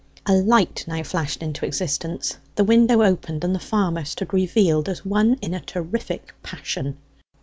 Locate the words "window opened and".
2.63-3.53